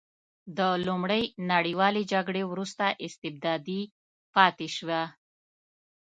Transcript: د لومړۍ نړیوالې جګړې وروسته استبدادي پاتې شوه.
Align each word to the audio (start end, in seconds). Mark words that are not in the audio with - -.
د 0.57 0.59
لومړۍ 0.87 1.23
نړیوالې 1.51 2.01
جګړې 2.13 2.43
وروسته 2.51 2.85
استبدادي 3.05 3.81
پاتې 4.35 4.67
شوه. 4.77 5.01